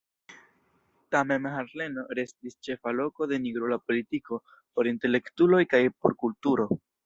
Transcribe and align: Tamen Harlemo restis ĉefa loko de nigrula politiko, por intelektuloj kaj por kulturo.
Tamen 1.15 1.45
Harlemo 1.57 2.05
restis 2.21 2.57
ĉefa 2.69 2.95
loko 3.01 3.29
de 3.35 3.41
nigrula 3.45 3.79
politiko, 3.91 4.43
por 4.73 4.93
intelektuloj 4.95 5.65
kaj 5.77 5.87
por 6.01 6.21
kulturo. 6.25 6.71